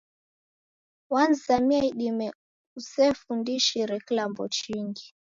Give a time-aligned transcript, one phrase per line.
[1.09, 2.33] Wanizamia idime
[2.79, 5.15] usefundishire kilambo chingi